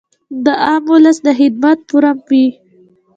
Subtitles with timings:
[0.43, 2.45] د عام اولس د خدمت فورم وي-